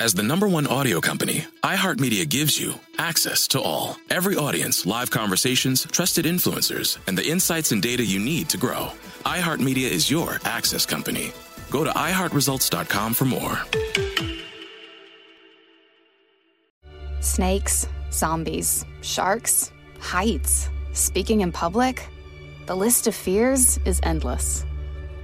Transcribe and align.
As 0.00 0.14
the 0.14 0.22
number 0.22 0.48
one 0.48 0.66
audio 0.66 0.98
company, 0.98 1.44
iHeartMedia 1.62 2.26
gives 2.26 2.58
you 2.58 2.72
access 2.96 3.46
to 3.48 3.60
all. 3.60 3.98
Every 4.08 4.34
audience, 4.34 4.86
live 4.86 5.10
conversations, 5.10 5.84
trusted 5.92 6.24
influencers, 6.24 6.96
and 7.06 7.18
the 7.18 7.28
insights 7.28 7.70
and 7.72 7.82
data 7.82 8.02
you 8.02 8.18
need 8.18 8.48
to 8.48 8.56
grow. 8.56 8.92
iHeartMedia 9.26 9.90
is 9.90 10.10
your 10.10 10.40
access 10.46 10.86
company. 10.86 11.32
Go 11.70 11.84
to 11.84 11.90
iHeartResults.com 11.90 13.12
for 13.12 13.26
more. 13.26 13.58
Snakes, 17.20 17.86
zombies, 18.10 18.86
sharks, 19.02 19.70
heights, 20.00 20.70
speaking 20.94 21.42
in 21.42 21.52
public. 21.52 22.08
The 22.64 22.74
list 22.74 23.06
of 23.06 23.14
fears 23.14 23.78
is 23.84 24.00
endless. 24.02 24.64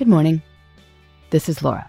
Good 0.00 0.08
morning. 0.08 0.40
This 1.28 1.46
is 1.50 1.62
Laura. 1.62 1.86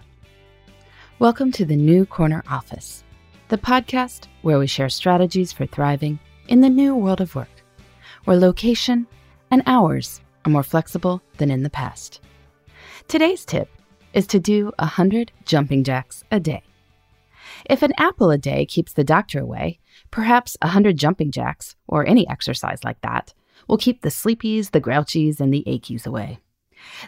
Welcome 1.18 1.50
to 1.52 1.64
the 1.64 1.76
New 1.76 2.04
Corner 2.04 2.44
Office, 2.46 3.04
the 3.48 3.56
podcast 3.56 4.26
where 4.42 4.58
we 4.58 4.66
share 4.66 4.90
strategies 4.90 5.50
for 5.50 5.64
thriving 5.64 6.18
in 6.46 6.60
the 6.60 6.68
new 6.68 6.94
world 6.94 7.22
of 7.22 7.34
work, 7.34 7.48
where 8.24 8.36
location 8.36 9.06
and 9.50 9.62
hours 9.64 10.20
are 10.44 10.50
more 10.50 10.62
flexible 10.62 11.22
than 11.38 11.50
in 11.50 11.62
the 11.62 11.70
past. 11.70 12.20
Today's 13.08 13.46
tip 13.46 13.70
is 14.12 14.26
to 14.26 14.38
do 14.38 14.72
100 14.78 15.32
jumping 15.46 15.82
jacks 15.82 16.22
a 16.30 16.38
day. 16.38 16.62
If 17.64 17.80
an 17.80 17.94
apple 17.96 18.30
a 18.30 18.36
day 18.36 18.66
keeps 18.66 18.92
the 18.92 19.04
doctor 19.04 19.40
away, 19.40 19.78
perhaps 20.10 20.58
100 20.60 20.98
jumping 20.98 21.30
jacks, 21.30 21.76
or 21.88 22.06
any 22.06 22.28
exercise 22.28 22.84
like 22.84 23.00
that, 23.00 23.32
will 23.68 23.78
keep 23.78 24.02
the 24.02 24.10
sleepies, 24.10 24.72
the 24.72 24.82
grouchies, 24.82 25.40
and 25.40 25.50
the 25.50 25.64
achies 25.66 26.06
away. 26.06 26.40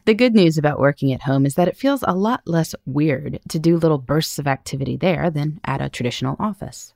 The 0.04 0.14
good 0.14 0.34
news 0.34 0.58
about 0.58 0.78
working 0.78 1.12
at 1.12 1.22
home 1.22 1.46
is 1.46 1.54
that 1.54 1.68
it 1.68 1.76
feels 1.76 2.04
a 2.06 2.14
lot 2.14 2.42
less 2.46 2.74
weird 2.84 3.40
to 3.48 3.58
do 3.58 3.76
little 3.76 3.98
bursts 3.98 4.38
of 4.38 4.46
activity 4.46 4.96
there 4.96 5.30
than 5.30 5.60
at 5.64 5.80
a 5.80 5.88
traditional 5.88 6.36
office. 6.38 6.94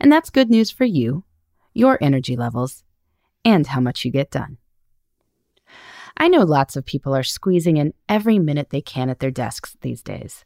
And 0.00 0.10
that's 0.10 0.30
good 0.30 0.50
news 0.50 0.70
for 0.70 0.84
you, 0.84 1.24
your 1.72 1.98
energy 2.00 2.36
levels, 2.36 2.84
and 3.44 3.66
how 3.66 3.80
much 3.80 4.04
you 4.04 4.10
get 4.10 4.30
done. 4.30 4.58
I 6.16 6.28
know 6.28 6.42
lots 6.42 6.76
of 6.76 6.84
people 6.84 7.14
are 7.14 7.22
squeezing 7.22 7.78
in 7.78 7.94
every 8.08 8.38
minute 8.38 8.70
they 8.70 8.82
can 8.82 9.08
at 9.08 9.20
their 9.20 9.30
desks 9.30 9.76
these 9.80 10.02
days. 10.02 10.44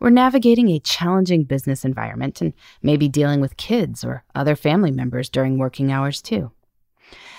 We're 0.00 0.10
navigating 0.10 0.68
a 0.70 0.80
challenging 0.80 1.44
business 1.44 1.84
environment 1.84 2.40
and 2.40 2.52
maybe 2.82 3.08
dealing 3.08 3.40
with 3.40 3.56
kids 3.56 4.04
or 4.04 4.24
other 4.34 4.56
family 4.56 4.90
members 4.90 5.28
during 5.28 5.58
working 5.58 5.92
hours 5.92 6.20
too. 6.20 6.50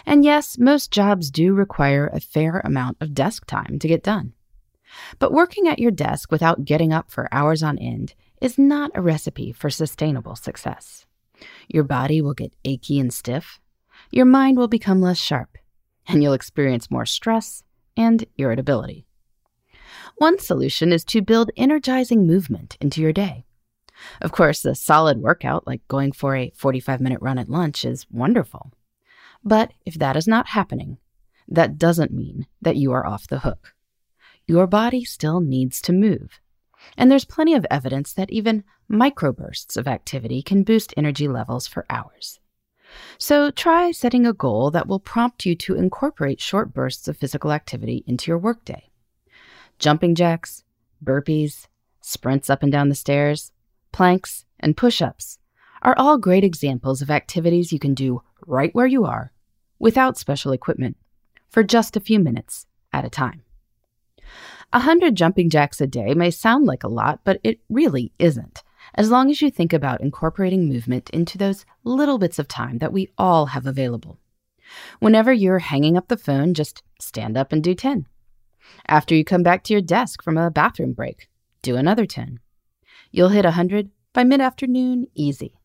And 0.05 0.23
yes, 0.23 0.57
most 0.57 0.91
jobs 0.91 1.29
do 1.29 1.53
require 1.53 2.07
a 2.07 2.19
fair 2.19 2.61
amount 2.63 2.97
of 2.99 3.13
desk 3.13 3.45
time 3.45 3.79
to 3.79 3.87
get 3.87 4.03
done. 4.03 4.33
But 5.19 5.33
working 5.33 5.67
at 5.67 5.79
your 5.79 5.91
desk 5.91 6.31
without 6.31 6.65
getting 6.65 6.91
up 6.91 7.11
for 7.11 7.27
hours 7.31 7.61
on 7.61 7.77
end 7.77 8.15
is 8.41 8.57
not 8.57 8.91
a 8.95 9.01
recipe 9.01 9.51
for 9.51 9.69
sustainable 9.69 10.35
success. 10.35 11.05
Your 11.67 11.83
body 11.83 12.21
will 12.21 12.33
get 12.33 12.53
achy 12.65 12.99
and 12.99 13.13
stiff, 13.13 13.59
your 14.11 14.25
mind 14.25 14.57
will 14.57 14.67
become 14.67 15.01
less 15.01 15.17
sharp, 15.19 15.57
and 16.07 16.23
you'll 16.23 16.33
experience 16.33 16.89
more 16.89 17.05
stress 17.05 17.63
and 17.95 18.25
irritability. 18.37 19.05
One 20.17 20.39
solution 20.39 20.91
is 20.91 21.03
to 21.05 21.21
build 21.21 21.51
energizing 21.55 22.25
movement 22.25 22.77
into 22.81 23.01
your 23.01 23.13
day. 23.13 23.45
Of 24.21 24.31
course, 24.31 24.65
a 24.65 24.75
solid 24.75 25.19
workout 25.19 25.67
like 25.67 25.87
going 25.87 26.11
for 26.11 26.35
a 26.35 26.51
45 26.55 27.01
minute 27.01 27.21
run 27.21 27.37
at 27.37 27.49
lunch 27.49 27.85
is 27.85 28.07
wonderful. 28.09 28.71
But 29.43 29.71
if 29.85 29.95
that 29.95 30.15
is 30.15 30.27
not 30.27 30.47
happening, 30.47 30.97
that 31.47 31.77
doesn't 31.77 32.13
mean 32.13 32.47
that 32.61 32.75
you 32.75 32.91
are 32.91 33.05
off 33.05 33.27
the 33.27 33.39
hook. 33.39 33.73
Your 34.45 34.67
body 34.67 35.03
still 35.03 35.41
needs 35.41 35.81
to 35.81 35.93
move. 35.93 36.39
And 36.97 37.11
there's 37.11 37.25
plenty 37.25 37.53
of 37.53 37.65
evidence 37.69 38.13
that 38.13 38.31
even 38.31 38.63
microbursts 38.91 39.77
of 39.77 39.87
activity 39.87 40.41
can 40.41 40.63
boost 40.63 40.93
energy 40.97 41.27
levels 41.27 41.67
for 41.67 41.85
hours. 41.89 42.39
So 43.17 43.51
try 43.51 43.91
setting 43.91 44.25
a 44.25 44.33
goal 44.33 44.71
that 44.71 44.87
will 44.87 44.99
prompt 44.99 45.45
you 45.45 45.55
to 45.55 45.75
incorporate 45.75 46.41
short 46.41 46.73
bursts 46.73 47.07
of 47.07 47.17
physical 47.17 47.51
activity 47.51 48.03
into 48.07 48.31
your 48.31 48.39
workday. 48.39 48.89
Jumping 49.77 50.15
jacks, 50.15 50.63
burpees, 51.03 51.67
sprints 52.01 52.49
up 52.49 52.63
and 52.63 52.71
down 52.71 52.89
the 52.89 52.95
stairs, 52.95 53.51
planks, 53.91 54.45
and 54.59 54.75
push 54.75 55.01
ups 55.01 55.37
are 55.81 55.95
all 55.97 56.17
great 56.17 56.43
examples 56.43 57.01
of 57.01 57.09
activities 57.09 57.71
you 57.71 57.79
can 57.79 57.93
do 57.93 58.21
right 58.45 58.73
where 58.73 58.87
you 58.87 59.05
are, 59.05 59.31
without 59.77 60.17
special 60.17 60.51
equipment, 60.51 60.97
for 61.49 61.63
just 61.63 61.95
a 61.95 62.01
few 62.01 62.19
minutes 62.19 62.65
at 62.91 63.05
a 63.05 63.09
time. 63.09 63.43
A 64.71 64.81
hundred 64.81 65.15
jumping 65.15 65.49
jacks 65.49 65.81
a 65.81 65.87
day 65.87 66.13
may 66.13 66.29
sound 66.29 66.65
like 66.65 66.83
a 66.83 66.89
lot, 66.89 67.21
but 67.23 67.39
it 67.43 67.59
really 67.69 68.11
isn't, 68.19 68.63
as 68.93 69.09
long 69.09 69.31
as 69.31 69.41
you 69.41 69.49
think 69.49 69.73
about 69.73 70.01
incorporating 70.01 70.67
movement 70.67 71.09
into 71.09 71.37
those 71.37 71.65
little 71.83 72.19
bits 72.19 72.37
of 72.37 72.47
time 72.47 72.77
that 72.77 72.93
we 72.93 73.09
all 73.17 73.47
have 73.47 73.65
available. 73.65 74.19
Whenever 74.99 75.33
you're 75.33 75.59
hanging 75.59 75.97
up 75.97 76.07
the 76.07 76.17
phone, 76.17 76.53
just 76.53 76.83
stand 76.99 77.37
up 77.37 77.51
and 77.51 77.63
do 77.63 77.73
10. 77.73 78.05
After 78.87 79.15
you 79.15 79.25
come 79.25 79.41
back 79.41 79.63
to 79.63 79.73
your 79.73 79.81
desk 79.81 80.21
from 80.21 80.37
a 80.37 80.51
bathroom 80.51 80.93
break, 80.93 81.27
do 81.61 81.75
another 81.75 82.05
10. 82.05 82.39
You'll 83.11 83.29
hit 83.29 83.45
a 83.45 83.49
100 83.49 83.89
by 84.13 84.23
mid 84.23 84.41
afternoon 84.41 85.07
easy. 85.15 85.58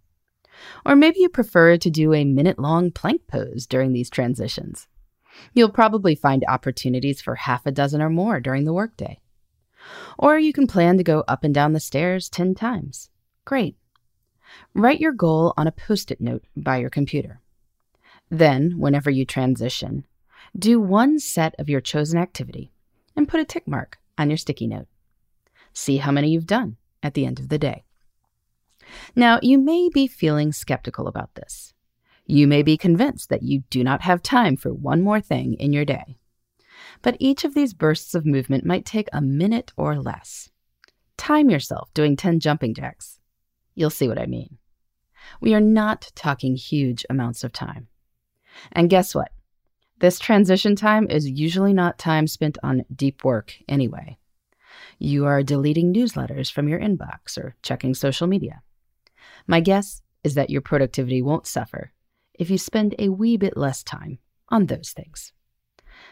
Or 0.85 0.97
maybe 0.97 1.21
you 1.21 1.29
prefer 1.29 1.77
to 1.77 1.91
do 1.91 2.13
a 2.13 2.25
minute 2.25 2.59
long 2.59 2.91
plank 2.91 3.23
pose 3.27 3.67
during 3.67 3.93
these 3.93 4.11
transitions. 4.11 4.87
You'll 5.53 5.71
probably 5.71 6.15
find 6.15 6.45
opportunities 6.49 7.21
for 7.21 7.35
half 7.35 7.67
a 7.67 7.73
dozen 7.73 8.01
or 8.01 8.11
more 8.11 8.41
during 8.41 8.65
the 8.65 8.73
workday. 8.73 9.21
Or 10.19 10.39
you 10.39 10.53
can 10.53 10.67
plan 10.67 10.97
to 10.97 11.05
go 11.05 11.25
up 11.27 11.45
and 11.45 11.55
down 11.55 11.73
the 11.73 11.81
stairs 11.81 12.29
10 12.29 12.55
times. 12.55 13.11
Great. 13.45 13.77
Write 14.75 15.01
your 15.01 15.13
goal 15.13 15.53
on 15.57 15.67
a 15.67 15.73
post 15.73 16.11
it 16.11 16.21
note 16.21 16.45
by 16.57 16.77
your 16.77 16.91
computer. 16.91 17.41
Then, 18.31 18.79
whenever 18.79 19.11
you 19.11 19.25
transition, 19.25 20.07
do 20.57 20.81
one 20.81 21.19
set 21.19 21.55
of 21.59 21.69
your 21.69 21.81
chosen 21.81 22.19
activity 22.19 22.73
and 23.17 23.29
put 23.29 23.41
a 23.41 23.45
tick 23.45 23.67
mark 23.67 23.99
on 24.17 24.31
your 24.31 24.37
sticky 24.37 24.67
note. 24.67 24.87
See 25.73 25.99
how 25.99 26.13
many 26.13 26.31
you've 26.31 26.47
done 26.47 26.77
at 27.03 27.15
the 27.15 27.27
end 27.27 27.39
of 27.39 27.49
the 27.49 27.59
day. 27.59 27.85
Now, 29.15 29.39
you 29.43 29.59
may 29.59 29.89
be 29.89 30.07
feeling 30.07 30.53
skeptical 30.53 31.07
about 31.07 31.35
this. 31.35 31.73
You 32.27 32.47
may 32.47 32.63
be 32.63 32.77
convinced 32.77 33.29
that 33.29 33.43
you 33.43 33.65
do 33.71 33.85
not 33.85 34.03
have 34.03 34.23
time 34.23 34.57
for 34.57 34.73
one 34.73 35.03
more 35.03 35.21
thing 35.21 35.55
in 35.55 35.73
your 35.73 35.85
day. 35.85 36.17
But 37.03 37.17
each 37.19 37.45
of 37.45 37.55
these 37.55 37.75
bursts 37.75 38.15
of 38.15 38.25
movement 38.25 38.65
might 38.65 38.87
take 38.87 39.09
a 39.13 39.21
minute 39.21 39.73
or 39.77 40.01
less. 40.01 40.51
Time 41.17 41.51
yourself 41.51 41.93
doing 41.95 42.17
10 42.17 42.41
jumping 42.41 42.75
jacks. 42.75 43.21
You'll 43.75 43.91
see 43.91 44.09
what 44.09 44.19
I 44.19 44.27
mean. 44.27 44.59
We 45.41 45.55
are 45.55 45.61
not 45.61 46.11
talking 46.15 46.57
huge 46.57 47.05
amounts 47.11 47.45
of 47.45 47.53
time. 47.53 47.89
And 48.73 48.91
guess 48.91 49.15
what? 49.15 49.33
This 49.99 50.19
transition 50.19 50.77
time 50.77 51.09
is 51.09 51.29
usually 51.29 51.73
not 51.73 51.99
time 51.99 52.27
spent 52.27 52.59
on 52.63 52.85
deep 52.95 53.25
work 53.25 53.55
anyway. 53.69 54.19
You 54.99 55.27
are 55.27 55.43
deleting 55.43 55.95
newsletters 55.95 56.51
from 56.51 56.69
your 56.69 56.81
inbox 56.81 57.39
or 57.39 57.55
checking 57.63 57.95
social 57.95 58.27
media. 58.27 58.63
My 59.47 59.61
guess 59.61 60.03
is 60.23 60.35
that 60.35 60.51
your 60.51 60.63
productivity 60.63 61.21
won't 61.21 61.47
suffer 61.47 61.93
if 62.35 62.51
you 62.51 62.59
spend 62.59 62.95
a 62.99 63.11
wee 63.11 63.37
bit 63.37 63.57
less 63.57 63.83
time 63.83 64.19
on 64.49 64.67
those 64.67 64.93
things, 64.93 65.33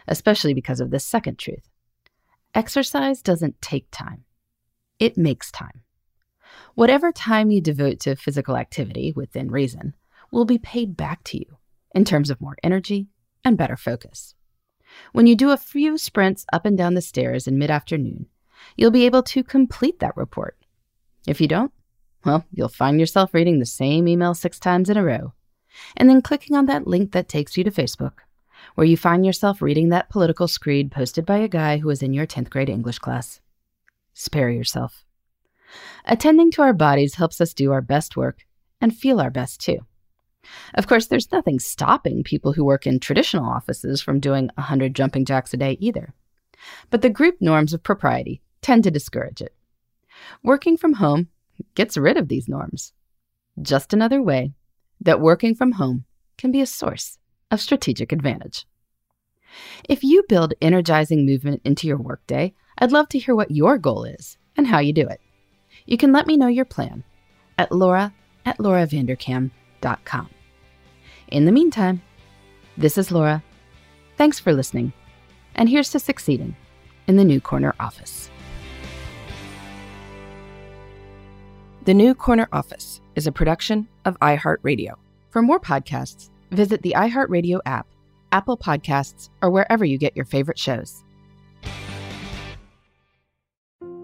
especially 0.07 0.53
because 0.53 0.79
of 0.79 0.91
this 0.91 1.03
second 1.03 1.39
truth. 1.39 1.69
Exercise 2.53 3.21
doesn't 3.21 3.61
take 3.61 3.87
time, 3.91 4.23
it 4.99 5.17
makes 5.17 5.51
time. 5.51 5.81
Whatever 6.75 7.11
time 7.11 7.49
you 7.49 7.61
devote 7.61 7.99
to 8.01 8.15
physical 8.15 8.55
activity 8.55 9.11
within 9.15 9.49
reason 9.49 9.95
will 10.31 10.45
be 10.45 10.57
paid 10.57 10.95
back 10.95 11.23
to 11.25 11.37
you 11.37 11.57
in 11.95 12.05
terms 12.05 12.29
of 12.29 12.41
more 12.41 12.57
energy 12.63 13.07
and 13.43 13.57
better 13.57 13.77
focus. 13.77 14.35
When 15.11 15.25
you 15.25 15.35
do 15.35 15.51
a 15.51 15.57
few 15.57 15.97
sprints 15.97 16.45
up 16.53 16.65
and 16.65 16.77
down 16.77 16.93
the 16.93 17.01
stairs 17.01 17.47
in 17.47 17.57
mid 17.57 17.71
afternoon, 17.71 18.27
you'll 18.75 18.91
be 18.91 19.05
able 19.05 19.23
to 19.23 19.43
complete 19.43 19.99
that 19.99 20.15
report. 20.15 20.57
If 21.27 21.41
you 21.41 21.47
don't, 21.47 21.71
well, 22.25 22.45
you'll 22.51 22.69
find 22.69 22.99
yourself 22.99 23.33
reading 23.33 23.59
the 23.59 23.65
same 23.65 24.07
email 24.07 24.33
six 24.33 24.59
times 24.59 24.89
in 24.89 24.97
a 24.97 25.03
row, 25.03 25.33
and 25.97 26.09
then 26.09 26.21
clicking 26.21 26.55
on 26.55 26.65
that 26.67 26.87
link 26.87 27.11
that 27.11 27.27
takes 27.27 27.57
you 27.57 27.63
to 27.63 27.71
Facebook, 27.71 28.19
where 28.75 28.87
you 28.87 28.97
find 28.97 29.25
yourself 29.25 29.61
reading 29.61 29.89
that 29.89 30.09
political 30.09 30.47
screed 30.47 30.91
posted 30.91 31.25
by 31.25 31.37
a 31.37 31.47
guy 31.47 31.77
who 31.77 31.87
was 31.87 32.01
in 32.01 32.13
your 32.13 32.25
10th 32.25 32.49
grade 32.49 32.69
English 32.69 32.99
class. 32.99 33.41
Spare 34.13 34.49
yourself. 34.49 35.03
Attending 36.05 36.51
to 36.51 36.61
our 36.61 36.73
bodies 36.73 37.15
helps 37.15 37.41
us 37.41 37.53
do 37.53 37.71
our 37.71 37.81
best 37.81 38.15
work 38.15 38.45
and 38.79 38.95
feel 38.95 39.19
our 39.19 39.31
best 39.31 39.59
too. 39.59 39.79
Of 40.75 40.87
course, 40.87 41.07
there's 41.07 41.31
nothing 41.31 41.59
stopping 41.59 42.23
people 42.23 42.53
who 42.53 42.65
work 42.65 42.85
in 42.85 42.99
traditional 42.99 43.45
offices 43.45 44.01
from 44.01 44.19
doing 44.19 44.49
100 44.55 44.93
jumping 44.93 45.25
jacks 45.25 45.53
a 45.53 45.57
day 45.57 45.77
either. 45.79 46.13
But 46.89 47.01
the 47.01 47.09
group 47.09 47.37
norms 47.39 47.73
of 47.73 47.83
propriety 47.83 48.41
tend 48.61 48.83
to 48.83 48.91
discourage 48.91 49.41
it. 49.41 49.55
Working 50.43 50.77
from 50.77 50.93
home 50.93 51.29
gets 51.75 51.97
rid 51.97 52.17
of 52.17 52.27
these 52.27 52.47
norms. 52.47 52.93
Just 53.61 53.93
another 53.93 54.21
way 54.21 54.53
that 55.01 55.19
working 55.19 55.55
from 55.55 55.73
home 55.73 56.05
can 56.37 56.51
be 56.51 56.61
a 56.61 56.65
source 56.65 57.17
of 57.51 57.61
strategic 57.61 58.11
advantage. 58.11 58.65
If 59.87 60.03
you 60.03 60.23
build 60.27 60.53
energizing 60.61 61.25
movement 61.25 61.61
into 61.63 61.87
your 61.87 61.97
workday, 61.97 62.53
I'd 62.77 62.91
love 62.91 63.09
to 63.09 63.19
hear 63.19 63.35
what 63.35 63.51
your 63.51 63.77
goal 63.77 64.03
is 64.03 64.37
and 64.57 64.67
how 64.67 64.79
you 64.79 64.93
do 64.93 65.07
it. 65.07 65.21
You 65.85 65.97
can 65.97 66.11
let 66.11 66.27
me 66.27 66.37
know 66.37 66.47
your 66.47 66.65
plan 66.65 67.03
at 67.57 67.71
laura 67.71 68.13
at 68.45 68.57
lauravanderkam.com. 68.57 70.29
In 71.27 71.45
the 71.45 71.51
meantime, 71.51 72.01
this 72.77 72.97
is 72.97 73.11
Laura. 73.11 73.43
Thanks 74.17 74.39
for 74.39 74.53
listening, 74.53 74.93
and 75.55 75.69
here's 75.69 75.91
to 75.91 75.99
succeeding 75.99 76.55
in 77.07 77.17
the 77.17 77.23
New 77.23 77.39
Corner 77.39 77.75
office. 77.79 78.29
The 81.85 81.93
New 81.93 82.15
Corner 82.15 82.47
Office 82.53 83.01
is 83.15 83.27
a 83.27 83.31
production 83.33 83.89
of 84.05 84.17
iHeartRadio. 84.21 84.93
For 85.31 85.41
more 85.41 85.59
podcasts, 85.59 86.29
visit 86.51 86.81
the 86.81 86.93
iHeartRadio 86.95 87.59
app, 87.65 87.87
Apple 88.31 88.57
Podcasts, 88.57 89.29
or 89.41 89.49
wherever 89.49 89.83
you 89.83 89.97
get 89.97 90.15
your 90.15 90.23
favorite 90.23 90.57
shows. 90.57 91.03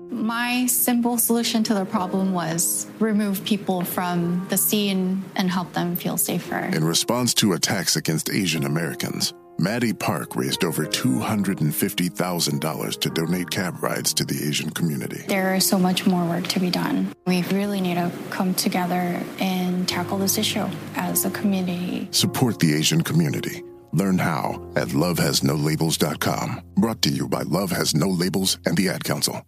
My 0.09 0.65
simple 0.65 1.17
solution 1.17 1.63
to 1.63 1.73
the 1.73 1.85
problem 1.85 2.33
was 2.33 2.85
remove 2.99 3.45
people 3.45 3.85
from 3.85 4.45
the 4.49 4.57
scene 4.57 5.23
and 5.37 5.49
help 5.49 5.71
them 5.71 5.95
feel 5.95 6.17
safer. 6.17 6.57
In 6.57 6.83
response 6.83 7.33
to 7.35 7.53
attacks 7.53 7.95
against 7.95 8.29
Asian 8.29 8.65
Americans, 8.65 9.33
Maddie 9.59 9.91
Park 9.91 10.37
raised 10.37 10.63
over 10.63 10.85
$250,000 10.85 12.99
to 13.01 13.09
donate 13.09 13.49
cab 13.49 13.83
rides 13.83 14.13
to 14.13 14.23
the 14.23 14.47
Asian 14.47 14.69
community. 14.69 15.21
There 15.27 15.53
is 15.53 15.67
so 15.67 15.77
much 15.77 16.07
more 16.07 16.23
work 16.23 16.47
to 16.47 16.61
be 16.61 16.69
done. 16.69 17.11
We 17.27 17.43
really 17.43 17.81
need 17.81 17.95
to 17.95 18.09
come 18.29 18.53
together 18.53 19.21
and 19.39 19.85
tackle 19.85 20.17
this 20.17 20.37
issue 20.37 20.65
as 20.95 21.25
a 21.25 21.29
community. 21.31 22.07
Support 22.11 22.59
the 22.59 22.73
Asian 22.73 23.01
community. 23.01 23.63
Learn 23.91 24.17
how 24.17 24.65
at 24.77 24.87
lovehasnolabels.com. 24.89 26.61
Brought 26.75 27.01
to 27.01 27.09
you 27.09 27.27
by 27.27 27.41
Love 27.41 27.71
Has 27.71 27.93
No 27.93 28.07
Labels 28.07 28.59
and 28.65 28.77
the 28.77 28.87
Ad 28.87 29.03
Council. 29.03 29.41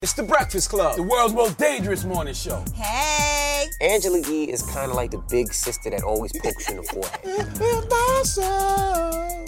It's 0.00 0.12
the 0.12 0.22
Breakfast 0.22 0.70
Club, 0.70 0.94
the 0.94 1.02
world's 1.02 1.34
most 1.34 1.58
dangerous 1.58 2.04
morning 2.04 2.34
show. 2.34 2.64
Hey! 2.72 3.66
Angela 3.80 4.20
Yee 4.20 4.44
is 4.44 4.62
kind 4.62 4.92
of 4.92 4.96
like 4.96 5.10
the 5.10 5.18
big 5.28 5.52
sister 5.52 5.90
that 5.90 6.04
always 6.04 6.30
pokes 6.40 6.68
you 6.68 6.76
in 6.76 6.82
the 6.82 6.84
forehead. 6.84 7.18